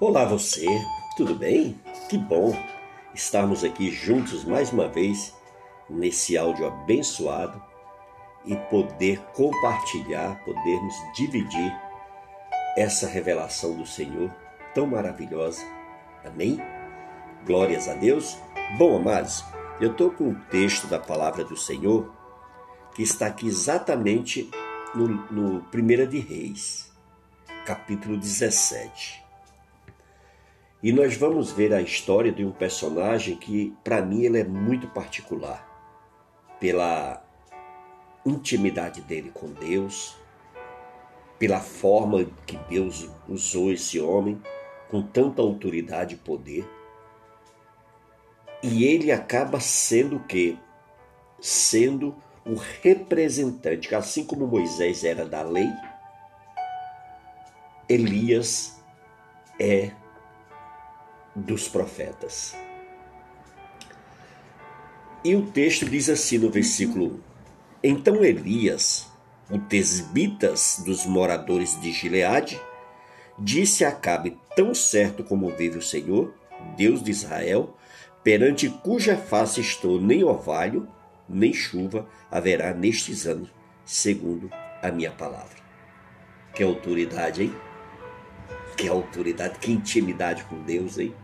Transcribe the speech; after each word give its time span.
Olá 0.00 0.24
você, 0.24 0.66
tudo 1.16 1.36
bem? 1.36 1.80
Que 2.08 2.18
bom 2.18 2.52
estarmos 3.14 3.62
aqui 3.62 3.92
juntos 3.92 4.44
mais 4.44 4.72
uma 4.72 4.88
vez 4.88 5.32
nesse 5.88 6.36
áudio 6.36 6.66
abençoado 6.66 7.62
e 8.44 8.56
poder 8.56 9.20
compartilhar, 9.36 10.44
podermos 10.44 10.94
dividir 11.14 11.72
essa 12.76 13.06
revelação 13.06 13.76
do 13.76 13.86
Senhor 13.86 14.34
tão 14.74 14.84
maravilhosa. 14.84 15.64
Amém? 16.24 16.58
Glórias 17.46 17.88
a 17.88 17.94
Deus. 17.94 18.36
Bom, 18.76 18.96
amados, 18.96 19.44
eu 19.80 19.92
estou 19.92 20.10
com 20.10 20.30
o 20.30 20.40
texto 20.50 20.88
da 20.88 20.98
palavra 20.98 21.44
do 21.44 21.56
Senhor 21.56 22.12
que 22.96 23.02
está 23.04 23.28
aqui 23.28 23.46
exatamente 23.46 24.50
no, 24.92 25.06
no 25.30 25.64
1 25.72 26.08
de 26.08 26.18
Reis, 26.18 26.92
capítulo 27.64 28.16
17. 28.16 29.23
E 30.84 30.92
nós 30.92 31.16
vamos 31.16 31.50
ver 31.50 31.72
a 31.72 31.80
história 31.80 32.30
de 32.30 32.44
um 32.44 32.52
personagem 32.52 33.36
que, 33.36 33.74
para 33.82 34.02
mim, 34.02 34.24
ele 34.24 34.40
é 34.40 34.44
muito 34.44 34.86
particular. 34.88 35.66
Pela 36.60 37.24
intimidade 38.26 39.00
dele 39.00 39.30
com 39.32 39.50
Deus, 39.50 40.14
pela 41.38 41.58
forma 41.58 42.26
que 42.44 42.58
Deus 42.68 43.08
usou 43.26 43.72
esse 43.72 43.98
homem 43.98 44.38
com 44.90 45.00
tanta 45.00 45.40
autoridade 45.40 46.16
e 46.16 46.18
poder. 46.18 46.68
E 48.62 48.84
ele 48.84 49.10
acaba 49.10 49.60
sendo 49.60 50.16
o 50.16 50.24
quê? 50.24 50.58
Sendo 51.40 52.14
o 52.44 52.56
representante, 52.82 53.94
assim 53.94 54.22
como 54.22 54.46
Moisés 54.46 55.02
era 55.02 55.24
da 55.24 55.40
lei, 55.40 55.70
Elias 57.88 58.78
é 59.58 59.92
dos 61.34 61.68
profetas. 61.68 62.54
E 65.24 65.34
o 65.34 65.46
texto 65.46 65.86
diz 65.86 66.08
assim 66.08 66.38
no 66.38 66.50
versículo 66.50 67.06
1: 67.06 67.20
Então 67.82 68.22
Elias, 68.22 69.10
o 69.50 69.58
tesbitas 69.58 70.82
dos 70.84 71.06
moradores 71.06 71.80
de 71.80 71.92
Gileade, 71.92 72.60
disse 73.38 73.84
a 73.84 73.88
Acabe: 73.88 74.38
Tão 74.54 74.74
certo 74.74 75.24
como 75.24 75.50
vive 75.50 75.78
o 75.78 75.82
Senhor, 75.82 76.34
Deus 76.76 77.02
de 77.02 77.10
Israel, 77.10 77.74
perante 78.22 78.68
cuja 78.68 79.16
face 79.16 79.60
estou, 79.60 80.00
nem 80.00 80.22
orvalho, 80.22 80.86
nem 81.28 81.52
chuva 81.52 82.06
haverá 82.30 82.74
nestes 82.74 83.26
anos, 83.26 83.48
segundo 83.84 84.50
a 84.82 84.90
minha 84.90 85.10
palavra. 85.10 85.56
Que 86.54 86.62
autoridade, 86.62 87.44
hein? 87.44 87.54
Que 88.76 88.88
autoridade, 88.88 89.58
que 89.58 89.72
intimidade 89.72 90.44
com 90.44 90.62
Deus, 90.62 90.98
hein? 90.98 91.14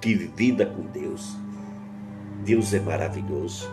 Que 0.00 0.14
vida 0.14 0.66
com 0.66 0.82
Deus. 0.82 1.36
Deus 2.44 2.72
é 2.72 2.80
maravilhoso. 2.80 3.68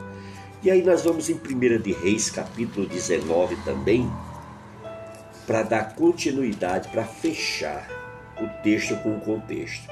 E 0.62 0.70
aí 0.70 0.84
nós 0.84 1.04
vamos 1.04 1.30
em 1.30 1.36
1 1.36 1.82
de 1.82 1.94
Reis, 1.94 2.30
capítulo 2.30 2.86
19 2.88 3.56
também, 3.64 4.10
para 5.46 5.64
dar 5.64 5.96
continuidade, 5.96 6.90
para 6.90 7.06
fechar 7.06 7.88
o 8.42 8.64
texto 8.64 8.96
com 8.98 9.16
o 9.16 9.22
contexto. 9.22 9.88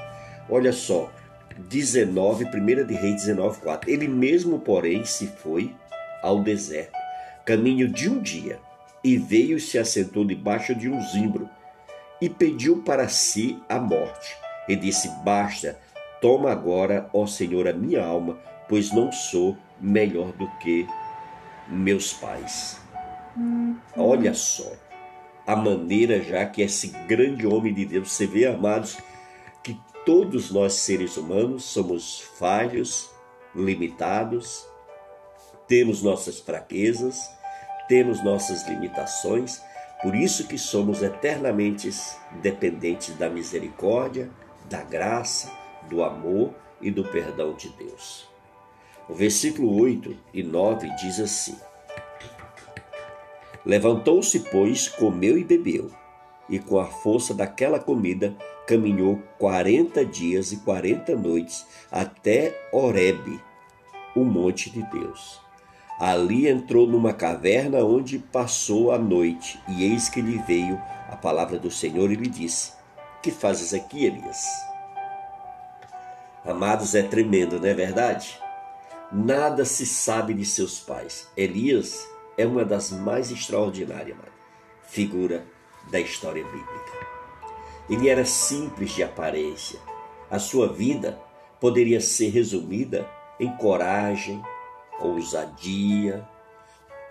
Olha 0.50 0.72
só, 0.72 1.10
19, 1.56 2.44
1 2.44 2.86
de 2.86 2.94
Reis 2.94 3.22
19, 3.22 3.60
4. 3.60 3.90
Ele 3.90 4.06
mesmo, 4.06 4.58
porém, 4.58 5.04
se 5.04 5.26
foi 5.26 5.74
ao 6.22 6.42
deserto, 6.42 6.96
caminho 7.44 7.88
de 7.88 8.08
um 8.08 8.20
dia, 8.20 8.58
e 9.02 9.16
veio 9.16 9.56
e 9.56 9.60
se 9.60 9.78
assentou 9.78 10.24
debaixo 10.24 10.74
de 10.74 10.88
um 10.88 11.00
zimbro, 11.00 11.48
e 12.20 12.28
pediu 12.28 12.82
para 12.82 13.08
si 13.08 13.58
a 13.68 13.78
morte. 13.78 14.36
E 14.68 14.74
disse: 14.74 15.08
Basta, 15.24 15.78
Toma 16.20 16.50
agora, 16.50 17.08
ó 17.12 17.26
Senhor, 17.26 17.68
a 17.68 17.72
minha 17.72 18.04
alma, 18.04 18.38
pois 18.68 18.92
não 18.92 19.12
sou 19.12 19.56
melhor 19.80 20.32
do 20.32 20.48
que 20.58 20.86
meus 21.68 22.12
pais. 22.12 22.80
Olha 23.96 24.32
só 24.32 24.72
a 25.46 25.54
maneira 25.54 26.20
já 26.20 26.44
que 26.44 26.60
esse 26.60 26.88
grande 27.06 27.46
homem 27.46 27.72
de 27.72 27.84
Deus, 27.84 28.10
você 28.10 28.26
vê, 28.26 28.46
amados, 28.46 28.98
que 29.62 29.78
todos 30.04 30.50
nós 30.50 30.72
seres 30.74 31.16
humanos 31.16 31.64
somos 31.64 32.20
falhos, 32.36 33.08
limitados, 33.54 34.66
temos 35.68 36.02
nossas 36.02 36.40
fraquezas, 36.40 37.30
temos 37.88 38.22
nossas 38.24 38.66
limitações, 38.68 39.62
por 40.02 40.16
isso 40.16 40.48
que 40.48 40.58
somos 40.58 41.00
eternamente 41.00 41.88
dependentes 42.42 43.16
da 43.16 43.30
misericórdia, 43.30 44.28
da 44.68 44.82
graça, 44.82 45.50
do 45.88 46.02
amor 46.02 46.52
e 46.80 46.90
do 46.90 47.04
perdão 47.04 47.54
de 47.54 47.68
Deus. 47.70 48.28
O 49.08 49.14
versículo 49.14 49.80
8 49.80 50.16
e 50.34 50.42
9 50.42 50.88
diz 50.96 51.20
assim: 51.20 51.56
Levantou-se, 53.64 54.40
pois, 54.50 54.88
comeu 54.88 55.38
e 55.38 55.44
bebeu, 55.44 55.90
e 56.48 56.58
com 56.58 56.78
a 56.78 56.86
força 56.86 57.34
daquela 57.34 57.78
comida 57.78 58.36
caminhou 58.66 59.22
quarenta 59.38 60.04
dias 60.04 60.52
e 60.52 60.58
quarenta 60.58 61.14
noites 61.14 61.66
até 61.90 62.68
Horebe, 62.72 63.40
o 64.14 64.24
monte 64.24 64.70
de 64.70 64.82
Deus. 64.90 65.40
Ali 65.98 66.46
entrou 66.46 66.86
numa 66.86 67.12
caverna 67.12 67.78
onde 67.78 68.18
passou 68.18 68.92
a 68.92 68.98
noite, 68.98 69.58
e 69.68 69.84
eis 69.84 70.08
que 70.08 70.20
lhe 70.20 70.38
veio 70.38 70.80
a 71.08 71.16
palavra 71.16 71.58
do 71.58 71.70
Senhor 71.70 72.10
e 72.10 72.16
lhe 72.16 72.28
disse: 72.28 72.72
Que 73.22 73.30
fazes 73.30 73.72
aqui, 73.72 74.04
Elias? 74.04 74.44
Amados, 76.46 76.94
é 76.94 77.02
tremendo, 77.02 77.58
não 77.58 77.68
é 77.68 77.74
verdade? 77.74 78.38
Nada 79.10 79.64
se 79.64 79.84
sabe 79.84 80.32
de 80.32 80.44
seus 80.44 80.78
pais. 80.78 81.28
Elias 81.36 82.06
é 82.38 82.46
uma 82.46 82.64
das 82.64 82.90
mais 82.90 83.30
extraordinárias 83.30 84.16
figura 84.86 85.44
da 85.90 86.00
história 86.00 86.44
bíblica. 86.44 87.06
Ele 87.88 88.08
era 88.08 88.24
simples 88.24 88.92
de 88.92 89.02
aparência. 89.02 89.78
A 90.30 90.38
sua 90.38 90.72
vida 90.72 91.20
poderia 91.60 92.00
ser 92.00 92.30
resumida 92.30 93.08
em 93.38 93.54
coragem, 93.56 94.42
ousadia, 95.00 96.26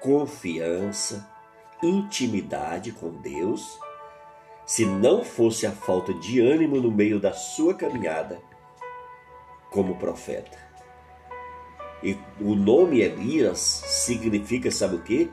confiança, 0.01 1.29
intimidade 1.83 2.91
com 2.91 3.09
Deus. 3.09 3.79
Se 4.65 4.85
não 4.85 5.23
fosse 5.23 5.67
a 5.67 5.71
falta 5.71 6.13
de 6.13 6.41
ânimo 6.41 6.81
no 6.81 6.91
meio 6.91 7.19
da 7.19 7.33
sua 7.33 7.73
caminhada, 7.73 8.41
como 9.75 9.97
profeta. 9.97 10.57
E 12.01 12.17
o 12.39 12.55
nome 12.55 13.01
Elias 13.01 13.59
significa, 13.59 14.71
sabe 14.71 14.95
o 14.95 15.01
que? 15.03 15.29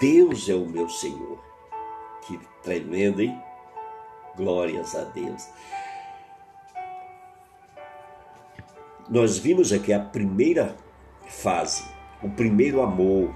Deus 0.00 0.48
é 0.48 0.54
o 0.54 0.64
meu 0.64 0.88
Senhor. 0.88 1.42
Que 2.22 2.38
tremendo, 2.62 3.20
hein? 3.20 3.36
Glórias 4.36 4.94
a 4.94 5.02
Deus. 5.02 5.48
Nós 9.08 9.36
vimos 9.36 9.72
aqui 9.72 9.92
a 9.92 9.98
primeira 10.00 10.76
fase, 11.26 11.84
o 12.22 12.30
primeiro 12.30 12.82
amor. 12.82 13.34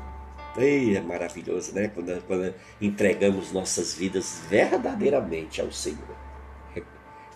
Ei, 0.57 0.97
é 0.97 1.01
maravilhoso, 1.01 1.75
né? 1.75 1.89
Quando, 1.89 2.23
quando 2.27 2.55
entregamos 2.81 3.53
nossas 3.53 3.95
vidas 3.95 4.43
verdadeiramente 4.49 5.61
ao 5.61 5.73
Senhor. 5.73 6.17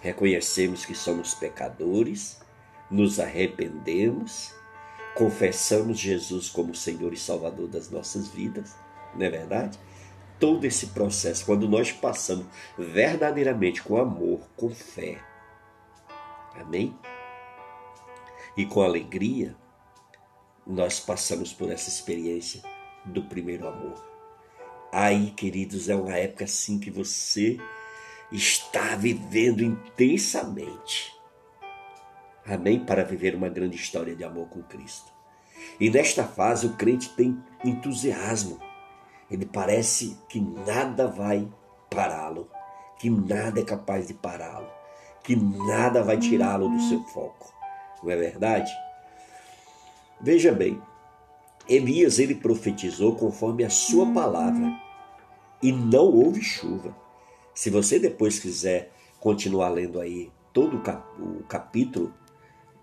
Reconhecemos 0.00 0.84
que 0.84 0.94
somos 0.94 1.34
pecadores, 1.34 2.43
nos 2.90 3.18
arrependemos, 3.18 4.54
confessamos 5.14 5.98
Jesus 5.98 6.48
como 6.48 6.74
Senhor 6.74 7.12
e 7.12 7.16
Salvador 7.16 7.68
das 7.68 7.90
nossas 7.90 8.28
vidas, 8.28 8.76
não 9.14 9.26
é 9.26 9.30
verdade? 9.30 9.78
Todo 10.38 10.64
esse 10.64 10.88
processo, 10.88 11.46
quando 11.46 11.68
nós 11.68 11.92
passamos 11.92 12.46
verdadeiramente 12.76 13.82
com 13.82 13.96
amor, 13.96 14.40
com 14.56 14.70
fé, 14.70 15.20
amém? 16.54 16.96
E 18.56 18.66
com 18.66 18.82
alegria, 18.82 19.56
nós 20.66 20.98
passamos 21.00 21.52
por 21.52 21.70
essa 21.70 21.88
experiência 21.88 22.62
do 23.04 23.22
primeiro 23.24 23.68
amor. 23.68 24.02
Aí, 24.92 25.30
queridos, 25.32 25.88
é 25.88 25.96
uma 25.96 26.16
época 26.16 26.44
assim 26.44 26.78
que 26.78 26.90
você 26.90 27.58
está 28.30 28.96
vivendo 28.96 29.62
intensamente 29.62 31.13
Amém? 32.46 32.78
Para 32.78 33.04
viver 33.04 33.34
uma 33.34 33.48
grande 33.48 33.76
história 33.76 34.14
de 34.14 34.22
amor 34.22 34.48
com 34.48 34.62
Cristo. 34.62 35.12
E 35.80 35.88
nesta 35.88 36.24
fase 36.24 36.66
o 36.66 36.74
crente 36.74 37.08
tem 37.10 37.42
entusiasmo. 37.64 38.58
Ele 39.30 39.46
parece 39.46 40.18
que 40.28 40.40
nada 40.40 41.06
vai 41.06 41.48
pará-lo, 41.90 42.50
que 42.98 43.08
nada 43.08 43.60
é 43.60 43.64
capaz 43.64 44.06
de 44.06 44.14
pará-lo, 44.14 44.68
que 45.22 45.34
nada 45.34 46.02
vai 46.02 46.18
tirá-lo 46.18 46.68
do 46.68 46.80
seu 46.82 47.02
foco. 47.04 47.52
Não 48.02 48.10
é 48.10 48.16
verdade? 48.16 48.70
Veja 50.20 50.52
bem, 50.52 50.80
Elias 51.66 52.18
ele 52.18 52.34
profetizou 52.34 53.16
conforme 53.16 53.64
a 53.64 53.70
sua 53.70 54.12
palavra 54.12 54.70
e 55.62 55.72
não 55.72 56.04
houve 56.04 56.42
chuva. 56.42 56.94
Se 57.54 57.70
você 57.70 57.98
depois 57.98 58.38
quiser 58.38 58.92
continuar 59.18 59.70
lendo 59.70 59.98
aí 59.98 60.30
todo 60.52 60.76
o 60.76 61.42
capítulo 61.44 62.12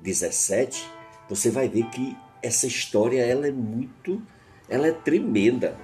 17, 0.01 0.87
você 1.29 1.49
vai 1.49 1.67
ver 1.67 1.85
que 1.89 2.17
essa 2.41 2.67
história 2.67 3.23
ela 3.23 3.47
é 3.47 3.51
muito, 3.51 4.21
ela 4.67 4.87
é 4.87 4.91
tremenda. 4.91 5.77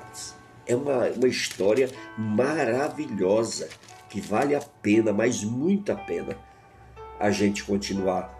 É 0.65 0.75
uma, 0.75 1.07
uma 1.09 1.27
história 1.27 1.89
maravilhosa 2.17 3.69
que 4.09 4.19
vale 4.19 4.55
a 4.55 4.61
pena, 4.81 5.13
mas 5.13 5.43
muito 5.43 5.91
a 5.91 5.95
pena 5.95 6.37
a 7.19 7.31
gente 7.31 7.63
continuar 7.63 8.35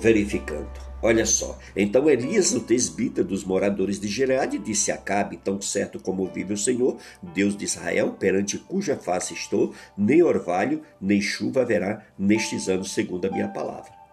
verificando. 0.00 0.70
Olha 1.02 1.26
só. 1.26 1.58
Então 1.76 2.08
Elias, 2.08 2.54
o 2.54 2.60
tesbita 2.60 3.22
dos 3.22 3.44
moradores 3.44 4.00
de 4.00 4.08
Gileade, 4.08 4.58
disse 4.58 4.90
a 4.90 4.94
Acabe, 4.94 5.36
tão 5.36 5.60
certo 5.60 6.00
como 6.00 6.26
vive 6.28 6.54
o 6.54 6.58
Senhor, 6.58 6.96
Deus 7.22 7.56
de 7.56 7.64
Israel, 7.64 8.12
perante 8.12 8.56
cuja 8.56 8.96
face 8.96 9.34
estou, 9.34 9.74
nem 9.98 10.22
orvalho, 10.22 10.82
nem 11.00 11.20
chuva 11.20 11.62
haverá 11.62 12.02
nestes 12.18 12.68
anos, 12.68 12.94
segundo 12.94 13.26
a 13.26 13.30
minha 13.30 13.48
palavra. 13.48 14.03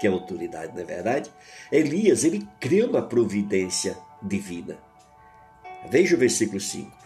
Que 0.00 0.06
autoridade, 0.06 0.74
não 0.74 0.82
é 0.82 0.84
verdade? 0.84 1.30
Elias, 1.72 2.24
ele 2.24 2.46
crê 2.60 2.86
na 2.86 3.02
providência 3.02 3.96
divina. 4.22 4.78
Veja 5.90 6.14
o 6.14 6.18
versículo 6.18 6.60
5. 6.60 6.96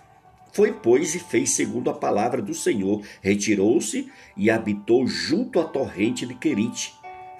Foi, 0.52 0.72
pois, 0.72 1.14
e 1.14 1.18
fez 1.18 1.50
segundo 1.50 1.88
a 1.88 1.94
palavra 1.94 2.42
do 2.42 2.54
Senhor, 2.54 3.02
retirou-se 3.22 4.12
e 4.36 4.50
habitou 4.50 5.06
junto 5.06 5.58
à 5.58 5.64
torrente 5.64 6.26
de 6.26 6.34
Querite, 6.34 6.94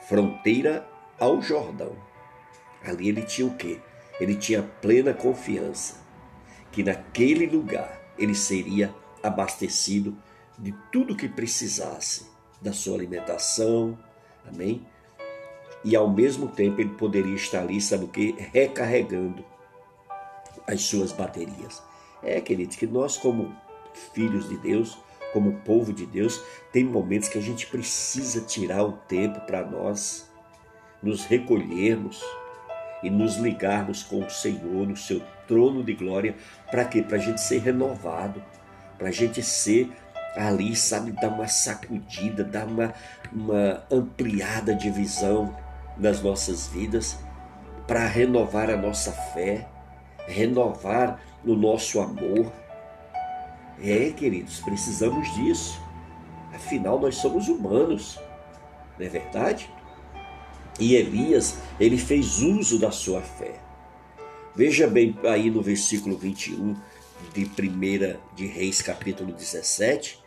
fronteira 0.09 0.89
ao 1.19 1.43
Jordão. 1.43 1.95
Ali 2.83 3.09
ele 3.09 3.23
tinha 3.23 3.47
o 3.47 3.55
quê? 3.55 3.79
Ele 4.19 4.35
tinha 4.35 4.63
plena 4.63 5.13
confiança 5.13 6.03
que 6.73 6.83
naquele 6.83 7.47
lugar 7.47 8.01
ele 8.19 8.35
seria 8.35 8.93
abastecido 9.23 10.17
de 10.59 10.73
tudo 10.91 11.17
que 11.17 11.29
precisasse, 11.29 12.27
da 12.61 12.73
sua 12.73 12.97
alimentação, 12.97 13.99
amém? 14.47 14.87
E 15.85 15.97
ao 15.97 16.09
mesmo 16.09 16.49
tempo 16.49 16.81
ele 16.81 16.91
poderia 16.91 17.35
estar 17.35 17.61
ali, 17.61 17.81
sabe 17.81 18.05
o 18.05 18.09
que? 18.09 18.35
Recarregando 18.53 19.45
as 20.67 20.83
suas 20.83 21.13
baterias. 21.13 21.83
É, 22.23 22.41
queridos, 22.41 22.77
que 22.77 22.87
nós, 22.87 23.17
como 23.17 23.53
filhos 24.15 24.49
de 24.49 24.57
Deus, 24.59 24.97
como 25.33 25.55
povo 25.61 25.93
de 25.93 26.07
Deus, 26.07 26.41
tem 26.73 26.85
momentos 26.85 27.29
que 27.29 27.39
a 27.39 27.43
gente 27.43 27.67
precisa 27.67 28.41
tirar 28.43 28.85
o 28.85 28.93
tempo 28.93 29.41
para 29.41 29.65
nós 29.65 30.31
nos 31.03 31.25
recolhermos 31.25 32.23
e 33.03 33.11
nos 33.11 33.37
ligarmos 33.37 34.05
com 34.05 34.21
o 34.21 34.31
Senhor 34.31 34.87
no 34.87 34.97
seu 34.97 35.21
trono 35.49 35.83
de 35.83 35.95
glória. 35.95 36.37
Para 36.71 36.85
quê? 36.85 37.03
Para 37.03 37.17
a 37.17 37.21
gente 37.21 37.41
ser 37.41 37.59
renovado, 37.59 38.43
para 38.97 39.09
a 39.09 39.13
gente 39.13 39.43
ser 39.43 39.91
ali, 40.37 40.77
sabe, 40.77 41.11
dar 41.13 41.29
uma 41.29 41.49
sacudida, 41.49 42.45
dar 42.45 42.67
uma, 42.67 42.95
uma 43.33 43.85
ampliada 43.91 44.75
de 44.75 44.91
visão 44.91 45.55
nas 45.97 46.23
nossas 46.23 46.67
vidas, 46.69 47.19
para 47.87 48.07
renovar 48.07 48.71
a 48.71 48.77
nossa 48.77 49.13
fé, 49.13 49.69
renovar 50.27 51.21
o 51.45 51.55
nosso 51.55 52.01
amor. 52.01 52.53
É, 53.83 54.11
queridos, 54.11 54.61
precisamos 54.61 55.33
disso. 55.35 55.81
Afinal, 56.55 56.99
nós 56.99 57.17
somos 57.17 57.49
humanos, 57.49 58.19
não 58.99 59.07
é 59.07 59.09
verdade? 59.09 59.71
E 60.79 60.95
Elias, 60.95 61.59
ele 61.79 61.99
fez 61.99 62.41
uso 62.41 62.79
da 62.79 62.91
sua 62.91 63.21
fé. 63.21 63.61
Veja 64.55 64.87
bem 64.87 65.17
aí 65.25 65.51
no 65.51 65.63
versículo 65.63 66.17
21 66.17 66.77
de 67.33 67.45
1 67.45 68.35
de 68.35 68.47
Reis, 68.47 68.83
capítulo 68.83 69.33
17, 69.33 70.19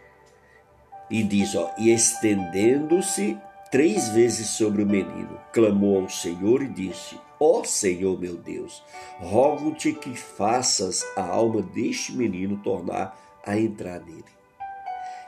e 1.09 1.23
diz, 1.23 1.55
ó, 1.55 1.71
e 1.77 1.91
estendendo-se 1.91 3.37
três 3.71 4.09
vezes 4.09 4.49
sobre 4.49 4.83
o 4.83 4.85
menino, 4.85 5.39
clamou 5.51 6.01
ao 6.01 6.09
Senhor 6.09 6.61
e 6.61 6.67
disse: 6.67 7.19
Ó 7.39 7.59
oh, 7.59 7.63
Senhor 7.63 8.19
meu 8.19 8.35
Deus, 8.35 8.83
rogo-te 9.19 9.93
que 9.93 10.15
faças 10.15 11.05
a 11.15 11.21
alma 11.21 11.61
deste 11.61 12.13
menino 12.13 12.57
tornar 12.63 13.17
a 13.45 13.57
entrar 13.57 13.99
nele. 13.99 14.23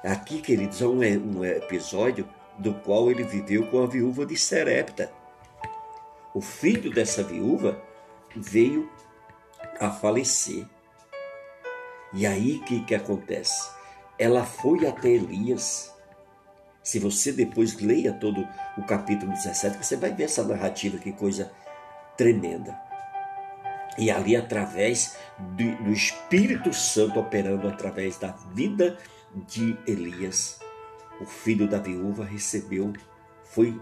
Aqui, 0.03 0.41
queridos, 0.41 0.81
é 0.81 0.87
um, 0.87 0.99
um 0.99 1.43
episódio 1.43 2.27
do 2.57 2.73
qual 2.73 3.11
ele 3.11 3.23
viveu 3.23 3.67
com 3.67 3.83
a 3.83 3.87
viúva 3.87 4.25
de 4.25 4.37
Serepta. 4.37 5.11
O 6.33 6.41
filho 6.41 6.91
dessa 6.91 7.23
viúva 7.23 7.81
veio 8.35 8.89
a 9.79 9.89
falecer. 9.89 10.65
E 12.13 12.25
aí 12.25 12.57
o 12.57 12.63
que, 12.63 12.83
que 12.85 12.95
acontece? 12.95 13.69
Ela 14.17 14.43
foi 14.45 14.87
até 14.87 15.09
Elias. 15.09 15.93
Se 16.87 16.99
você 16.99 17.33
depois 17.33 17.81
leia 17.81 18.13
todo 18.13 18.47
o 18.77 18.83
capítulo 18.83 19.33
17, 19.33 19.83
você 19.83 19.97
vai 19.97 20.13
ver 20.13 20.23
essa 20.23 20.41
narrativa, 20.41 20.97
que 20.97 21.11
coisa 21.11 21.51
tremenda. 22.15 22.79
E 23.97 24.09
ali, 24.09 24.37
através 24.37 25.17
do 25.37 25.91
Espírito 25.91 26.71
Santo 26.71 27.19
operando 27.19 27.67
através 27.67 28.17
da 28.17 28.31
vida 28.53 28.97
de 29.35 29.77
Elias, 29.85 30.61
o 31.19 31.25
filho 31.25 31.67
da 31.67 31.77
viúva 31.77 32.23
recebeu, 32.23 32.93
foi 33.43 33.77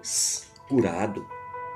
curado. 0.67 1.23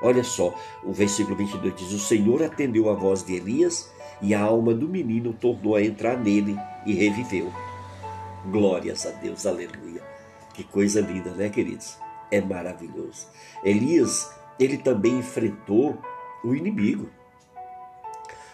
Olha 0.02 0.24
só, 0.24 0.60
o 0.84 0.92
versículo 0.92 1.36
22 1.36 1.76
diz: 1.76 1.92
O 1.92 2.00
Senhor 2.00 2.42
atendeu 2.42 2.90
a 2.90 2.96
voz 2.96 3.24
de 3.24 3.36
Elias 3.36 3.88
e 4.20 4.34
a 4.34 4.42
alma 4.42 4.74
do 4.74 4.90
menino 4.90 5.32
tornou 5.32 5.76
a 5.76 5.84
entrar 5.84 6.18
nele 6.18 6.58
e 6.88 6.94
reviveu. 6.96 7.54
Glórias 8.52 9.06
a 9.06 9.12
Deus, 9.12 9.46
aleluia. 9.46 10.10
Que 10.60 10.66
coisa 10.66 11.00
linda, 11.00 11.32
né, 11.32 11.48
queridos? 11.48 11.98
É 12.30 12.42
maravilhoso. 12.42 13.28
Elias, 13.64 14.30
ele 14.60 14.78
também 14.78 15.20
enfrentou 15.20 15.98
o 16.44 16.54
inimigo. 16.54 17.10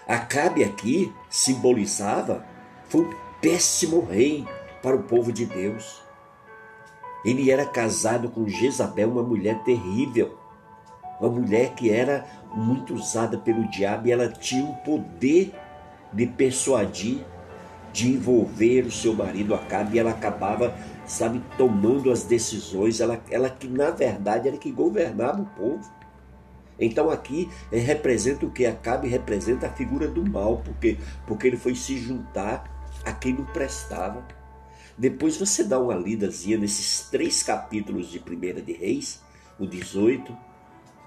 Acabe 0.07 0.63
aqui 0.63 1.11
simbolizava 1.31 2.45
foi 2.87 3.01
um 3.01 3.13
péssimo 3.41 4.05
rei 4.05 4.45
para 4.83 4.95
o 4.95 5.01
povo 5.01 5.31
de 5.31 5.47
Deus. 5.47 6.03
Ele 7.25 7.49
era 7.49 7.65
casado 7.65 8.29
com 8.29 8.47
Jezabel, 8.47 9.09
uma 9.09 9.23
mulher 9.23 9.63
terrível, 9.63 10.37
uma 11.19 11.31
mulher 11.31 11.73
que 11.73 11.89
era 11.89 12.23
muito 12.53 12.93
usada 12.93 13.35
pelo 13.35 13.67
diabo 13.67 14.07
e 14.07 14.11
ela 14.11 14.29
tinha 14.29 14.63
o 14.63 14.75
poder 14.75 15.55
de 16.13 16.27
persuadir, 16.27 17.25
de 17.95 18.11
envolver 18.11 18.85
o 18.85 18.91
seu 18.91 19.13
marido 19.13 19.55
Acabe 19.55 19.95
e 19.95 19.99
ela 19.99 20.11
acabava, 20.11 20.77
sabe, 21.07 21.41
tomando 21.57 22.11
as 22.11 22.23
decisões, 22.23 22.99
ela, 22.99 23.23
ela 23.31 23.49
que 23.49 23.69
na 23.69 23.89
verdade 23.89 24.49
era 24.49 24.57
que 24.57 24.69
governava 24.69 25.41
o 25.41 25.45
povo. 25.45 25.89
Então 26.77 27.09
aqui 27.09 27.49
é, 27.71 27.77
representa 27.77 28.45
o 28.45 28.51
que? 28.51 28.65
Acabe 28.65 29.07
representa 29.07 29.67
a 29.67 29.71
figura 29.71 30.09
do 30.09 30.29
mal, 30.29 30.57
porque, 30.57 30.97
porque 31.25 31.47
ele 31.47 31.55
foi 31.55 31.73
se 31.73 31.97
juntar 31.97 32.69
a 33.05 33.13
quem 33.13 33.33
não 33.33 33.45
prestava. 33.45 34.27
Depois 34.97 35.37
você 35.37 35.63
dá 35.63 35.79
uma 35.79 35.95
lidazinha 35.95 36.57
nesses 36.57 37.07
três 37.09 37.41
capítulos 37.43 38.11
de 38.11 38.19
Primeira 38.19 38.61
de 38.61 38.73
Reis, 38.73 39.21
o 39.57 39.65
18, 39.65 40.37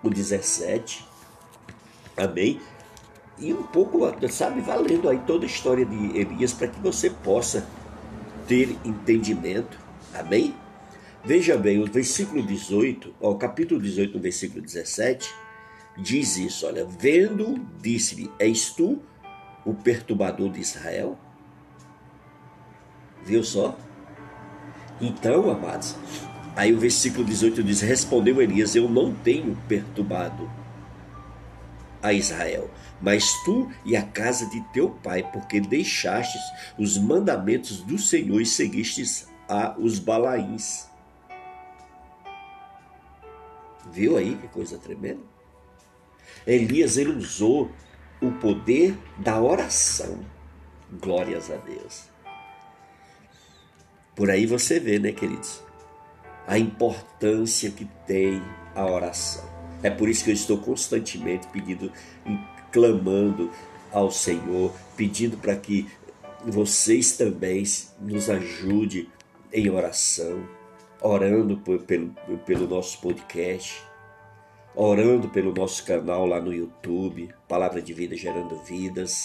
o 0.03 0.09
17, 0.09 1.07
amém? 2.17 2.59
E 3.41 3.53
um 3.53 3.63
pouco, 3.63 4.01
sabe, 4.29 4.61
valendo 4.61 5.09
aí 5.09 5.19
toda 5.27 5.45
a 5.45 5.47
história 5.47 5.85
de 5.85 6.19
Elias 6.19 6.53
para 6.53 6.69
que 6.69 6.81
você 6.81 7.09
possa 7.09 7.67
ter 8.47 8.77
entendimento, 8.85 9.79
amém? 10.13 10.55
Veja 11.25 11.57
bem, 11.57 11.83
o 11.83 11.87
versículo 11.87 12.43
18, 12.43 13.15
ó, 13.21 13.31
o 13.31 13.37
capítulo 13.37 13.81
18, 13.81 14.19
versículo 14.19 14.63
17, 14.63 15.33
diz 15.99 16.37
isso, 16.37 16.67
olha, 16.67 16.85
vendo, 16.85 17.65
disse-lhe, 17.81 18.31
és 18.39 18.71
tu 18.71 19.01
o 19.65 19.75
perturbador 19.75 20.51
de 20.51 20.61
Israel? 20.61 21.19
Viu 23.25 23.45
só? 23.45 23.77
Então, 25.01 25.51
amados, 25.51 25.95
aí 26.57 26.73
o 26.73 26.79
versículo 26.79 27.25
18 27.25 27.63
diz: 27.63 27.81
Respondeu 27.83 28.41
Elias: 28.41 28.75
Eu 28.75 28.89
não 28.89 29.15
tenho 29.15 29.57
perturbado 29.69 30.51
a 32.03 32.13
Israel, 32.13 32.71
mas 33.01 33.33
tu 33.45 33.71
e 33.85 33.97
a 33.97 34.03
casa 34.03 34.47
de 34.47 34.61
teu 34.73 34.91
pai, 34.91 35.29
porque 35.33 35.61
deixastes 35.61 36.41
os 36.79 36.97
mandamentos 36.97 37.83
do 37.83 37.99
Senhor 37.99 38.41
e 38.41 38.47
seguistes 38.47 39.29
a 39.49 39.75
os 39.79 39.99
Balaíns. 39.99 40.89
Viu 43.91 44.17
aí 44.17 44.37
que 44.37 44.49
coisa 44.49 44.79
tremenda? 44.79 45.23
Elias 46.47 46.97
ele 46.97 47.11
usou 47.11 47.71
o 48.21 48.31
poder 48.33 48.97
da 49.19 49.41
oração. 49.41 50.25
Glórias 51.01 51.51
a 51.51 51.57
Deus. 51.57 52.05
Por 54.15 54.31
aí 54.31 54.47
você 54.47 54.81
vê, 54.81 54.99
né, 54.99 55.13
queridos? 55.13 55.63
A 56.47 56.59
importância 56.59 57.71
que 57.71 57.85
tem 58.07 58.43
a 58.75 58.85
oração. 58.85 59.58
É 59.83 59.91
por 59.91 60.09
isso 60.09 60.25
que 60.25 60.31
eu 60.31 60.35
estou 60.35 60.59
constantemente 60.59 61.47
pedindo, 61.49 61.93
clamando 62.73 63.51
ao 63.93 64.11
Senhor, 64.11 64.73
pedindo 64.97 65.37
para 65.37 65.57
que 65.57 65.89
vocês 66.45 67.17
também 67.17 67.63
nos 68.01 68.29
ajudem 68.29 69.09
em 69.53 69.71
oração. 69.71 70.47
orando 71.01 71.57
pelo, 71.59 72.13
pelo 72.45 72.67
nosso 72.67 73.01
podcast, 73.01 73.81
orando 74.75 75.29
pelo 75.29 75.55
nosso 75.55 75.85
canal 75.85 76.27
lá 76.27 76.41
no 76.41 76.53
YouTube, 76.53 77.33
Palavra 77.47 77.81
de 77.81 77.95
Vida 77.95 78.17
Gerando 78.17 78.59
Vidas, 78.65 79.23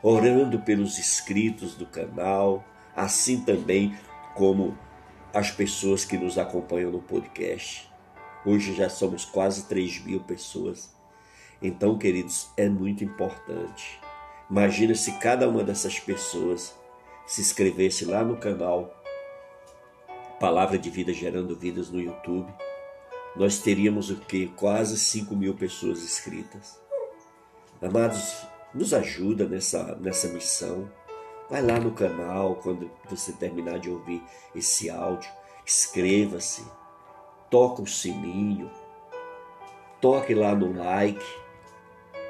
orando 0.00 0.60
pelos 0.60 0.96
inscritos 0.96 1.74
do 1.74 1.86
canal, 1.86 2.64
assim 2.94 3.40
também 3.40 3.96
como 4.36 4.78
as 5.34 5.50
pessoas 5.50 6.04
que 6.04 6.16
nos 6.16 6.38
acompanham 6.38 6.92
no 6.92 7.02
podcast. 7.02 7.90
Hoje 8.46 8.72
já 8.74 8.88
somos 8.88 9.24
quase 9.24 9.64
3 9.64 10.04
mil 10.04 10.20
pessoas. 10.20 10.88
Então, 11.60 11.98
queridos, 11.98 12.48
é 12.56 12.68
muito 12.68 13.02
importante. 13.02 14.00
Imagina 14.48 14.94
se 14.94 15.18
cada 15.18 15.48
uma 15.48 15.64
dessas 15.64 15.98
pessoas 15.98 16.72
se 17.26 17.40
inscrevesse 17.40 18.04
lá 18.04 18.22
no 18.22 18.36
canal 18.36 18.94
Palavra 20.38 20.78
de 20.78 20.88
Vida 20.90 21.12
Gerando 21.12 21.56
Vidas 21.56 21.90
no 21.90 22.00
YouTube. 22.00 22.48
Nós 23.34 23.58
teríamos 23.58 24.10
o 24.10 24.16
que? 24.16 24.46
Quase 24.48 24.96
5 24.96 25.34
mil 25.34 25.54
pessoas 25.54 26.04
inscritas. 26.04 26.80
Amados, 27.82 28.46
nos 28.72 28.94
ajuda 28.94 29.48
nessa, 29.48 29.96
nessa 29.96 30.28
missão. 30.28 30.88
Vai 31.50 31.62
lá 31.62 31.80
no 31.80 31.90
canal 31.90 32.56
quando 32.62 32.88
você 33.10 33.32
terminar 33.32 33.80
de 33.80 33.90
ouvir 33.90 34.22
esse 34.54 34.88
áudio. 34.88 35.30
Inscreva-se, 35.66 36.64
toca 37.50 37.82
o 37.82 37.86
sininho, 37.86 38.70
toque 40.00 40.34
lá 40.34 40.54
no 40.54 40.72
like, 40.72 41.24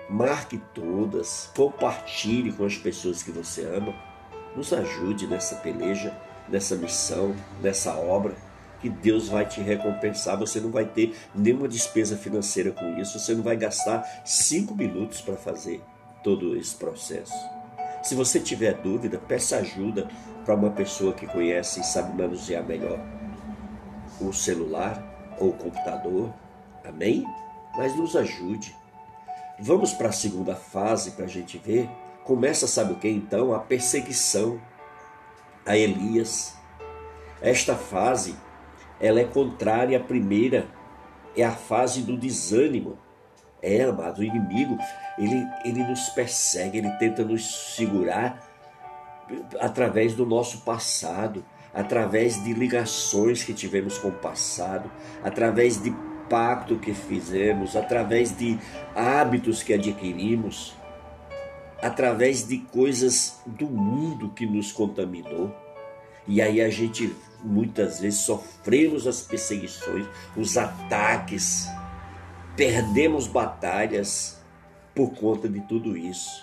marque 0.09 0.59
todas, 0.75 1.51
compartilhe 1.57 2.53
com 2.53 2.65
as 2.65 2.77
pessoas 2.77 3.23
que 3.23 3.31
você 3.31 3.63
ama. 3.63 3.95
Nos 4.55 4.73
ajude 4.73 5.27
nessa 5.27 5.57
peleja, 5.57 6.17
nessa 6.49 6.77
missão, 6.77 7.35
nessa 7.61 7.95
obra 7.95 8.35
que 8.81 8.89
Deus 8.89 9.29
vai 9.29 9.45
te 9.45 9.61
recompensar. 9.61 10.39
Você 10.39 10.61
não 10.61 10.71
vai 10.71 10.87
ter 10.87 11.15
nenhuma 11.35 11.69
despesa 11.69 12.17
financeira 12.17 12.71
com 12.71 12.99
isso. 12.99 13.19
Você 13.19 13.35
não 13.35 13.43
vai 13.43 13.57
gastar 13.57 14.23
cinco 14.25 14.75
minutos 14.75 15.21
para 15.21 15.37
fazer 15.37 15.83
todo 16.23 16.57
esse 16.57 16.75
processo. 16.75 17.35
Se 18.03 18.15
você 18.15 18.41
tiver 18.41 18.75
dúvida, 18.75 19.19
peça 19.19 19.57
ajuda 19.59 20.09
para 20.45 20.55
uma 20.55 20.71
pessoa 20.71 21.13
que 21.13 21.27
conhece 21.27 21.81
e 21.81 21.85
sabe 21.85 22.17
manusear 22.17 22.65
melhor 22.65 22.99
o 24.21 24.33
celular 24.33 25.06
ou 25.39 25.53
computador. 25.53 26.33
Amém? 26.85 27.25
Mas 27.77 27.97
nos 27.97 28.17
ajude. 28.17 28.75
Vamos 29.59 29.93
para 29.93 30.09
a 30.09 30.13
segunda 30.13 30.55
fase 30.55 31.13
para 31.13 31.25
a 31.25 31.29
gente 31.29 31.59
ver. 31.59 31.89
Começa, 32.25 32.67
sabe 32.67 32.93
o 32.93 32.97
que 32.97 33.09
então? 33.09 33.55
A 33.55 33.59
perseguição 33.59 34.61
a 35.67 35.77
Elias. 35.77 36.57
Esta 37.43 37.75
fase, 37.75 38.37
ela 39.01 39.21
é 39.21 39.25
contrária 39.25 39.99
à 39.99 40.03
primeira, 40.03 40.67
é 41.37 41.43
a 41.43 41.53
fase 41.53 42.03
do 42.03 42.17
desânimo. 42.17 42.97
É, 43.61 43.83
amado, 43.83 44.21
o 44.21 44.25
inimigo, 44.25 44.79
ele, 45.19 45.45
ele 45.65 45.83
nos 45.83 46.09
persegue, 46.11 46.79
ele 46.79 46.91
tenta 46.99 47.25
nos 47.25 47.75
segurar 47.75 48.47
através 49.59 50.15
do 50.15 50.25
nosso 50.25 50.61
passado, 50.61 51.45
através 51.77 52.43
de 52.43 52.55
ligações 52.55 53.45
que 53.45 53.53
tivemos 53.53 53.99
com 53.99 54.09
o 54.09 54.13
passado, 54.13 54.91
através 55.23 55.81
de 55.81 55.95
pacto 56.29 56.79
que 56.79 56.95
fizemos, 56.95 57.77
através 57.77 58.35
de 58.35 58.59
hábitos 58.95 59.63
que 59.63 59.75
adquirimos, 59.75 60.75
através 61.83 62.49
de 62.49 62.59
coisas 62.59 63.41
do 63.47 63.67
mundo 63.67 64.31
que 64.31 64.47
nos 64.47 64.73
contaminou. 64.73 65.55
E 66.27 66.41
aí 66.41 66.63
a 66.63 66.71
gente 66.71 67.15
muitas 67.45 68.01
vezes 68.01 68.21
sofremos 68.21 69.07
as 69.07 69.21
perseguições, 69.21 70.07
os 70.35 70.57
ataques, 70.57 71.69
perdemos 72.57 73.27
batalhas 73.27 74.41
por 74.95 75.11
conta 75.11 75.47
de 75.47 75.61
tudo 75.61 75.95
isso, 75.95 76.43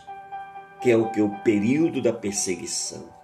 que 0.79 0.91
é 0.91 0.95
o 0.95 1.09
que 1.09 1.21
o 1.21 1.29
período 1.43 2.03
da 2.03 2.13
perseguição. 2.13 3.22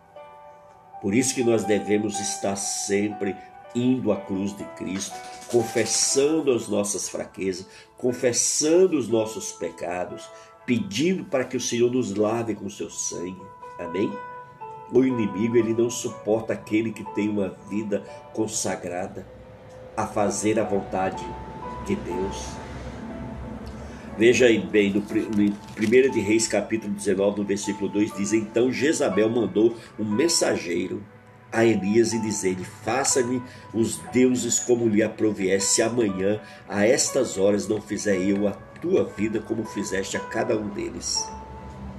Por 1.02 1.16
isso 1.16 1.34
que 1.34 1.44
nós 1.44 1.64
devemos 1.64 2.20
estar 2.20 2.56
sempre 2.56 3.36
indo 3.74 4.12
à 4.12 4.18
cruz 4.18 4.56
de 4.56 4.64
Cristo, 4.76 5.16
confessando 5.48 6.52
as 6.52 6.68
nossas 6.68 7.08
fraquezas, 7.08 7.68
confessando 7.98 8.98
os 8.98 9.08
nossos 9.08 9.52
pecados, 9.52 10.30
pedindo 10.66 11.24
para 11.26 11.46
que 11.46 11.58
o 11.58 11.62
Senhor 11.62 11.92
nos 11.92 12.16
lave 12.16 12.56
com 12.56 12.70
seu 12.70 12.90
sangue. 12.90 13.42
Amém? 13.80 14.12
O 14.92 15.04
inimigo 15.04 15.56
ele 15.56 15.74
não 15.74 15.90
suporta 15.90 16.54
aquele 16.54 16.92
que 16.92 17.04
tem 17.14 17.30
uma 17.30 17.50
vida 17.70 18.04
consagrada 18.34 19.26
a 19.96 20.08
fazer 20.08 20.60
a 20.60 20.64
vontade 20.64 21.24
de 21.86 21.96
Deus. 21.96 22.69
Veja 24.20 24.48
aí 24.48 24.60
bem, 24.60 24.92
no 24.92 25.00
1 25.00 26.12
de 26.12 26.20
Reis, 26.20 26.46
capítulo 26.46 26.94
19, 26.94 27.40
no 27.40 27.48
versículo 27.48 27.90
2, 27.90 28.18
diz: 28.18 28.34
Então 28.34 28.70
Jezabel 28.70 29.30
mandou 29.30 29.78
um 29.98 30.04
mensageiro 30.04 31.02
a 31.50 31.64
Elias 31.64 32.12
e 32.12 32.20
dizer-lhe: 32.20 32.66
Faça-me 32.66 33.42
os 33.74 33.96
deuses 34.12 34.60
como 34.60 34.90
lhe 34.90 35.02
aproviesse, 35.02 35.76
se 35.76 35.82
amanhã, 35.82 36.42
a 36.68 36.86
estas 36.86 37.38
horas, 37.38 37.66
não 37.66 37.82
fizer 37.82 38.18
eu 38.18 38.46
a 38.46 38.52
tua 38.82 39.06
vida 39.06 39.40
como 39.40 39.64
fizeste 39.64 40.18
a 40.18 40.20
cada 40.20 40.58
um 40.58 40.68
deles. 40.68 41.26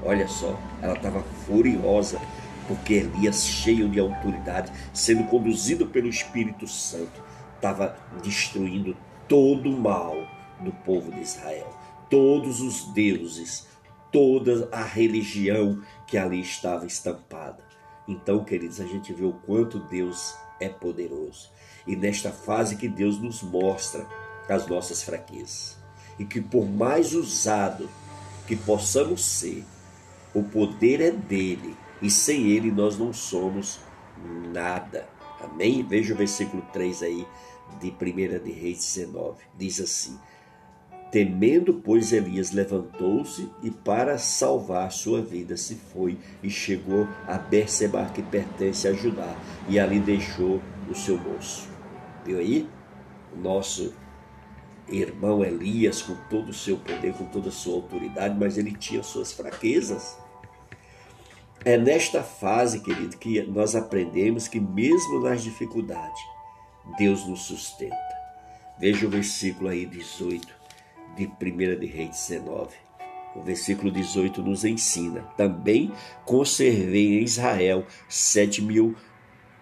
Olha 0.02 0.28
só, 0.28 0.60
ela 0.82 0.92
estava 0.92 1.22
furiosa, 1.46 2.20
porque 2.68 2.92
Elias, 2.96 3.46
cheio 3.46 3.88
de 3.88 3.98
autoridade, 3.98 4.70
sendo 4.92 5.24
conduzido 5.24 5.86
pelo 5.86 6.06
Espírito 6.06 6.68
Santo, 6.68 7.22
estava 7.54 7.96
destruindo 8.22 8.94
todo 9.26 9.70
o 9.70 9.80
mal 9.80 10.14
do 10.60 10.70
povo 10.84 11.10
de 11.12 11.22
Israel 11.22 11.79
todos 12.10 12.60
os 12.60 12.84
deuses, 12.92 13.66
toda 14.12 14.68
a 14.72 14.82
religião 14.82 15.80
que 16.06 16.18
ali 16.18 16.40
estava 16.40 16.84
estampada. 16.84 17.64
Então, 18.06 18.44
queridos, 18.44 18.80
a 18.80 18.86
gente 18.86 19.12
vê 19.12 19.24
o 19.24 19.32
quanto 19.32 19.78
Deus 19.78 20.34
é 20.58 20.68
poderoso. 20.68 21.48
E 21.86 21.94
nesta 21.94 22.30
fase 22.30 22.76
que 22.76 22.88
Deus 22.88 23.18
nos 23.18 23.42
mostra 23.42 24.06
as 24.48 24.66
nossas 24.66 25.02
fraquezas. 25.02 25.78
E 26.18 26.24
que 26.24 26.40
por 26.40 26.68
mais 26.68 27.14
usado 27.14 27.88
que 28.46 28.56
possamos 28.56 29.24
ser, 29.24 29.64
o 30.34 30.42
poder 30.42 31.00
é 31.00 31.10
dele. 31.12 31.76
E 32.02 32.10
sem 32.10 32.48
ele 32.48 32.70
nós 32.70 32.98
não 32.98 33.12
somos 33.12 33.78
nada. 34.52 35.08
Amém? 35.40 35.82
Veja 35.82 36.12
o 36.12 36.16
versículo 36.16 36.62
3 36.72 37.02
aí 37.02 37.26
de 37.80 37.90
1 37.90 38.44
de 38.44 38.50
Reis 38.50 38.78
19. 38.78 39.42
Diz 39.56 39.80
assim: 39.80 40.18
Temendo, 41.10 41.74
pois, 41.74 42.12
Elias 42.12 42.52
levantou-se 42.52 43.48
e, 43.64 43.70
para 43.70 44.16
salvar 44.16 44.92
sua 44.92 45.20
vida, 45.20 45.56
se 45.56 45.74
foi 45.74 46.16
e 46.40 46.48
chegou 46.48 47.08
a 47.26 47.36
Berseba, 47.36 48.04
que 48.14 48.22
pertence 48.22 48.86
a 48.86 48.92
Judá, 48.92 49.34
e 49.68 49.80
ali 49.80 49.98
deixou 49.98 50.62
o 50.88 50.94
seu 50.94 51.18
moço. 51.18 51.68
Viu 52.24 52.38
aí? 52.38 52.68
Nosso 53.36 53.92
irmão 54.88 55.44
Elias, 55.44 56.00
com 56.00 56.14
todo 56.28 56.50
o 56.50 56.54
seu 56.54 56.76
poder, 56.76 57.12
com 57.14 57.24
toda 57.24 57.48
a 57.48 57.52
sua 57.52 57.74
autoridade, 57.74 58.36
mas 58.38 58.56
ele 58.56 58.72
tinha 58.72 59.02
suas 59.02 59.32
fraquezas. 59.32 60.16
É 61.64 61.76
nesta 61.76 62.22
fase, 62.22 62.80
querido, 62.80 63.16
que 63.18 63.42
nós 63.42 63.74
aprendemos 63.74 64.46
que, 64.46 64.60
mesmo 64.60 65.20
nas 65.20 65.42
dificuldades, 65.42 66.20
Deus 66.96 67.26
nos 67.26 67.42
sustenta. 67.42 67.96
Veja 68.78 69.06
o 69.06 69.10
versículo 69.10 69.68
aí 69.68 69.84
18 69.84 70.59
de 71.16 71.26
1 71.26 71.78
de 71.78 71.86
Reis 71.86 72.10
19. 72.28 72.74
O 73.34 73.42
versículo 73.42 73.90
18 73.90 74.42
nos 74.42 74.64
ensina: 74.64 75.22
Também 75.36 75.92
conservei 76.24 77.18
em 77.18 77.22
Israel 77.22 77.86
sete 78.08 78.60
mil, 78.60 78.96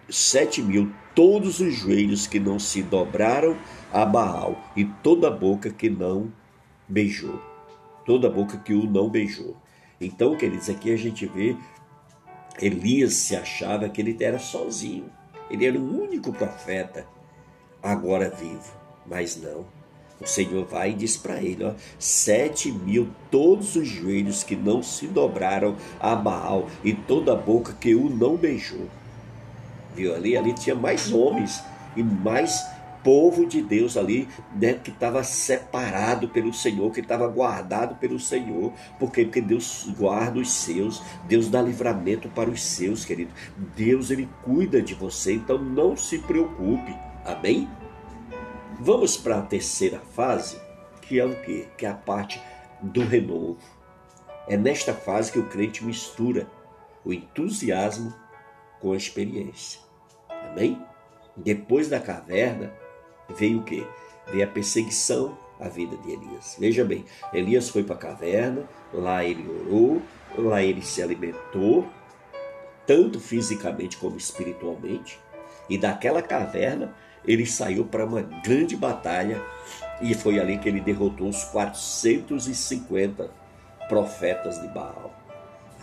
sete 0.09 0.61
mil 0.61 0.91
todos 1.13 1.59
os 1.59 1.73
joelhos 1.73 2.25
que 2.25 2.39
não 2.39 2.57
se 2.57 2.81
dobraram 2.81 3.57
a 3.91 4.05
Baal 4.05 4.57
e 4.75 4.85
toda 4.85 5.29
boca 5.29 5.69
que 5.69 5.89
não 5.89 6.31
beijou. 6.87 7.39
Toda 8.05 8.29
boca 8.29 8.57
que 8.57 8.73
o 8.73 8.89
não 8.89 9.09
beijou. 9.09 9.55
Então, 10.01 10.35
queridos, 10.35 10.69
aqui 10.69 10.91
a 10.91 10.97
gente 10.97 11.27
vê 11.27 11.55
Elias 12.61 13.13
se 13.13 13.35
achava 13.35 13.87
que 13.89 14.01
ele 14.01 14.17
era 14.23 14.39
sozinho. 14.39 15.11
Ele 15.49 15.65
era 15.65 15.77
o 15.77 16.01
único 16.03 16.31
profeta 16.33 17.05
agora 17.81 18.29
vivo. 18.29 18.77
Mas 19.05 19.35
não. 19.35 19.65
O 20.21 20.27
Senhor 20.27 20.65
vai 20.65 20.91
e 20.91 20.95
diz 20.95 21.15
para 21.15 21.41
ele: 21.41 21.63
ó, 21.63 21.73
sete 21.97 22.71
mil 22.71 23.09
todos 23.31 23.75
os 23.75 23.87
joelhos 23.87 24.43
que 24.43 24.55
não 24.55 24.83
se 24.83 25.07
dobraram 25.07 25.75
a 25.99 26.15
Baal 26.15 26.67
e 26.83 26.93
toda 26.93 27.33
a 27.33 27.35
boca 27.35 27.73
que 27.79 27.95
o 27.95 28.09
não 28.09 28.35
beijou. 28.35 28.87
Viu 29.95 30.13
ali? 30.13 30.37
Ali 30.37 30.53
tinha 30.53 30.75
mais 30.75 31.11
homens 31.11 31.63
e 31.95 32.03
mais 32.03 32.63
povo 33.03 33.45
de 33.45 33.61
Deus 33.61 33.95
ali, 33.95 34.27
né, 34.53 34.73
que 34.73 34.91
estava 34.91 35.23
separado 35.23 36.27
pelo 36.27 36.53
Senhor, 36.53 36.91
que 36.91 36.99
estava 36.99 37.27
guardado 37.27 37.95
pelo 37.95 38.19
Senhor, 38.19 38.73
porque, 38.99 39.23
porque 39.23 39.41
Deus 39.41 39.89
guarda 39.97 40.39
os 40.39 40.51
seus, 40.51 41.01
Deus 41.27 41.49
dá 41.49 41.61
livramento 41.61 42.27
para 42.29 42.49
os 42.49 42.61
seus, 42.61 43.05
querido. 43.05 43.31
Deus 43.75 44.11
ele 44.11 44.27
cuida 44.43 44.81
de 44.81 44.93
você, 44.93 45.33
então 45.33 45.57
não 45.57 45.95
se 45.95 46.19
preocupe. 46.19 46.93
Amém? 47.25 47.67
Vamos 48.81 49.17
para 49.17 49.39
a 49.39 49.41
terceira 49.41 49.99
fase, 49.99 50.57
que 51.01 51.19
é 51.19 51.25
o 51.25 51.35
quê? 51.41 51.67
Que 51.77 51.85
é 51.85 51.89
a 51.89 51.93
parte 51.93 52.41
do 52.81 53.01
renovo. 53.01 53.59
É 54.47 54.55
nesta 54.55 54.93
fase 54.93 55.33
que 55.33 55.37
o 55.37 55.49
crente 55.49 55.83
mistura 55.83 56.47
o 57.03 57.11
entusiasmo 57.11 58.13
com 58.79 58.93
a 58.93 58.95
experiência. 58.95 59.81
Amém? 60.29 60.81
Depois 61.35 61.89
da 61.89 61.99
caverna 61.99 62.73
veio 63.35 63.59
o 63.59 63.63
quê? 63.63 63.85
Veio 64.27 64.45
a 64.45 64.47
perseguição 64.47 65.37
à 65.59 65.67
vida 65.67 65.97
de 65.97 66.11
Elias. 66.11 66.55
Veja 66.57 66.85
bem, 66.85 67.03
Elias 67.33 67.67
foi 67.67 67.83
para 67.83 67.95
a 67.95 67.99
caverna, 67.99 68.63
lá 68.93 69.25
ele 69.25 69.45
orou, 69.45 70.01
lá 70.37 70.63
ele 70.63 70.81
se 70.81 71.03
alimentou, 71.03 71.85
tanto 72.87 73.19
fisicamente 73.19 73.97
como 73.97 74.15
espiritualmente, 74.15 75.19
e 75.69 75.77
daquela 75.77 76.21
caverna 76.21 76.95
ele 77.25 77.45
saiu 77.45 77.85
para 77.85 78.05
uma 78.05 78.21
grande 78.21 78.75
batalha 78.75 79.41
e 80.01 80.13
foi 80.13 80.39
ali 80.39 80.57
que 80.57 80.69
ele 80.69 80.79
derrotou 80.79 81.27
os 81.27 81.43
450 81.45 83.29
profetas 83.87 84.61
de 84.61 84.67
Baal. 84.69 85.13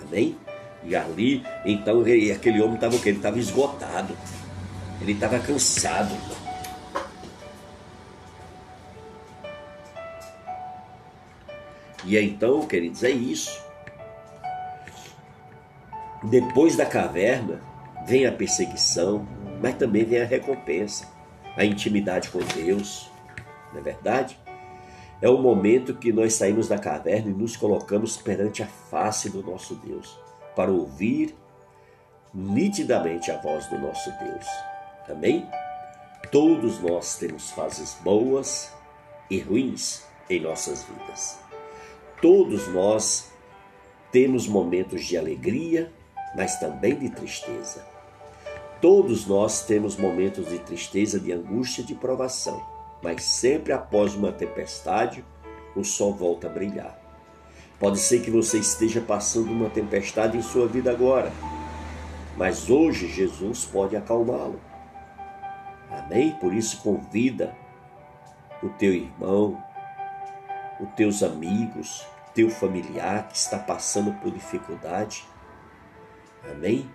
Amém? 0.00 0.37
E 0.85 0.95
ali, 0.95 1.45
então, 1.64 2.00
aquele 2.00 2.62
homem 2.62 2.76
estava 2.76 2.95
o 2.95 3.00
quê? 3.00 3.09
Ele 3.09 3.19
estava 3.19 3.38
esgotado. 3.38 4.16
Ele 5.00 5.12
estava 5.12 5.38
cansado. 5.38 6.14
E 12.05 12.16
então, 12.16 12.66
queridos, 12.66 13.02
é 13.02 13.11
isso. 13.11 13.61
Depois 16.23 16.76
da 16.76 16.87
caverna, 16.87 17.61
vem 18.07 18.26
a 18.26 18.33
perseguição, 18.33 19.26
mas 19.61 19.75
também 19.75 20.05
vem 20.05 20.23
a 20.23 20.25
recompensa, 20.25 21.09
a 21.56 21.64
intimidade 21.64 22.28
com 22.30 22.38
Deus, 22.38 23.10
não 23.72 23.80
é 23.80 23.82
verdade? 23.82 24.38
É 25.20 25.28
o 25.28 25.38
momento 25.38 25.94
que 25.94 26.12
nós 26.12 26.34
saímos 26.34 26.68
da 26.68 26.78
caverna 26.78 27.30
e 27.30 27.34
nos 27.34 27.56
colocamos 27.56 28.16
perante 28.16 28.62
a 28.62 28.66
face 28.66 29.30
do 29.30 29.42
nosso 29.42 29.75
Deus, 29.76 30.18
para 30.54 30.70
ouvir 30.70 31.34
nitidamente 32.34 33.30
a 33.30 33.40
voz 33.40 33.66
do 33.66 33.78
nosso 33.78 34.10
Deus. 34.18 34.46
Amém? 35.08 35.48
Todos 36.30 36.80
nós 36.80 37.16
temos 37.16 37.50
fases 37.50 37.96
boas 38.02 38.72
e 39.30 39.38
ruins 39.38 40.04
em 40.28 40.40
nossas 40.40 40.84
vidas. 40.84 41.38
Todos 42.20 42.68
nós 42.68 43.30
temos 44.12 44.46
momentos 44.46 45.04
de 45.04 45.16
alegria, 45.16 45.92
mas 46.36 46.58
também 46.58 46.94
de 46.98 47.08
tristeza. 47.10 47.96
Todos 48.80 49.26
nós 49.26 49.64
temos 49.64 49.97
momentos 49.97 50.49
de 50.49 50.59
tristeza, 50.59 51.18
de 51.18 51.33
angústia, 51.33 51.83
de 51.83 51.95
provação, 51.95 52.62
mas 53.02 53.25
sempre 53.25 53.73
após 53.73 54.14
uma 54.14 54.33
tempestade, 54.33 55.25
o 55.75 55.83
sol 55.83 56.12
volta 56.12 56.47
a 56.47 56.50
brilhar. 56.50 56.99
Pode 57.78 57.99
ser 57.99 58.21
que 58.21 58.30
você 58.30 58.59
esteja 58.59 59.00
passando 59.00 59.50
uma 59.50 59.71
tempestade 59.71 60.37
em 60.37 60.42
sua 60.42 60.66
vida 60.66 60.90
agora, 60.90 61.33
mas 62.37 62.68
hoje 62.68 63.09
Jesus 63.09 63.64
pode 63.64 63.97
acalmá-lo. 63.97 64.61
Amém? 65.90 66.33
Por 66.33 66.52
isso 66.52 66.83
convida 66.83 67.56
o 68.62 68.68
teu 68.71 68.92
irmão, 68.92 69.62
os 70.80 70.88
teus 70.90 71.23
amigos, 71.23 72.06
teu 72.35 72.50
familiar 72.50 73.28
que 73.28 73.37
está 73.37 73.59
passando 73.59 74.12
por 74.21 74.30
dificuldade. 74.30 75.25
Amém? 76.50 76.88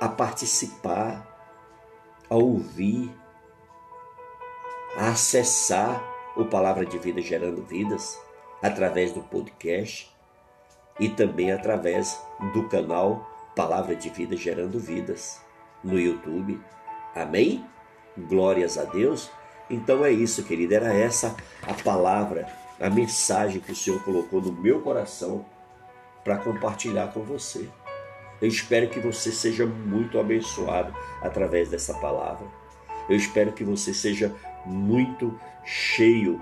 A 0.00 0.08
participar, 0.08 1.26
a 2.28 2.34
ouvir, 2.34 3.14
a 4.96 5.10
acessar 5.10 6.02
o 6.36 6.44
Palavra 6.44 6.86
de 6.86 6.98
Vida 6.98 7.20
Gerando 7.20 7.62
Vidas 7.62 8.18
através 8.62 9.12
do 9.12 9.20
podcast 9.22 10.10
e 10.98 11.08
também 11.08 11.52
através 11.52 12.20
do 12.52 12.66
canal 12.68 13.28
Palavra 13.54 13.94
de 13.94 14.08
Vida 14.10 14.36
Gerando 14.36 14.78
Vidas 14.78 15.40
no 15.84 15.98
YouTube. 15.98 16.60
Amém? 17.14 17.64
Glórias 18.16 18.78
a 18.78 18.84
Deus. 18.84 19.30
Então 19.68 20.04
é 20.04 20.10
isso, 20.10 20.44
querida. 20.44 20.76
Era 20.76 20.94
essa 20.94 21.36
a 21.62 21.74
palavra, 21.74 22.46
a 22.80 22.88
mensagem 22.88 23.60
que 23.60 23.72
o 23.72 23.76
Senhor 23.76 24.02
colocou 24.02 24.40
no 24.40 24.52
meu 24.52 24.80
coração 24.80 25.44
para 26.24 26.38
compartilhar 26.38 27.12
com 27.12 27.22
você. 27.22 27.68
Eu 28.40 28.48
espero 28.48 28.88
que 28.88 28.98
você 28.98 29.30
seja 29.30 29.66
muito 29.66 30.18
abençoado 30.18 30.94
através 31.20 31.68
dessa 31.68 31.92
palavra. 31.94 32.46
Eu 33.08 33.16
espero 33.16 33.52
que 33.52 33.62
você 33.62 33.92
seja 33.92 34.34
muito 34.64 35.38
cheio 35.64 36.40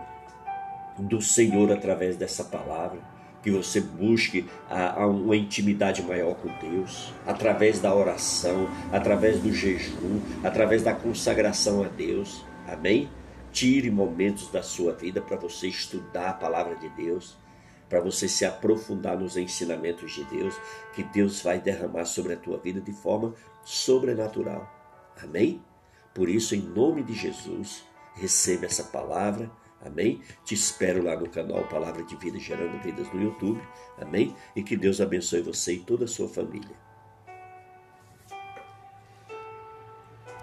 do 0.97 1.21
Senhor 1.21 1.73
através 1.73 2.17
dessa 2.17 2.45
palavra. 2.45 3.01
Que 3.43 3.51
você 3.51 3.81
busque 3.81 4.47
a, 4.69 5.03
a 5.03 5.07
uma 5.07 5.37
intimidade 5.37 6.03
maior 6.03 6.35
com 6.35 6.49
Deus, 6.61 7.13
através 7.27 7.81
da 7.81 7.95
oração, 7.95 8.69
através 8.93 9.41
do 9.41 9.53
jejum, 9.53 10.21
através 10.45 10.83
da 10.83 10.93
consagração 10.93 11.83
a 11.83 11.89
Deus. 11.89 12.45
Amém? 12.67 13.09
Tire 13.51 13.91
momentos 13.91 14.51
da 14.51 14.63
sua 14.63 14.93
vida 14.93 15.21
para 15.21 15.37
você 15.37 15.69
estudar 15.69 16.31
a 16.31 16.35
palavra 16.35 16.77
de 16.77 16.89
Deus 16.91 17.37
para 17.88 18.01
você 18.01 18.29
se 18.29 18.44
aprofundar 18.44 19.18
nos 19.18 19.37
ensinamentos 19.37 20.12
de 20.12 20.24
Deus, 20.24 20.55
que 20.94 21.03
Deus 21.03 21.40
vai 21.40 21.61
derramar 21.61 22.05
sobre 22.05 22.35
a 22.35 22.37
tua 22.37 22.59
vida 22.59 22.81
de 22.81 22.92
forma 22.92 23.35
sobrenatural. 23.64 24.68
Amém? 25.22 25.62
Por 26.14 26.29
isso, 26.29 26.55
em 26.55 26.61
nome 26.61 27.03
de 27.03 27.14
Jesus, 27.14 27.85
receba 28.14 28.66
essa 28.66 28.85
palavra. 28.85 29.51
Amém? 29.81 30.20
Te 30.44 30.55
espero 30.55 31.03
lá 31.03 31.16
no 31.16 31.29
canal 31.29 31.62
Palavra 31.68 32.03
de 32.03 32.16
Vida 32.16 32.38
Gerando 32.38 32.83
Vidas 32.83 33.12
no 33.12 33.22
YouTube. 33.22 33.61
Amém? 33.96 34.35
E 34.57 34.62
que 34.62 34.77
Deus 34.77 35.01
abençoe 35.01 35.40
você 35.40 35.74
e 35.74 35.81
toda 35.81 36.05
a 36.05 36.09
sua 36.09 36.29
família. 36.29 36.88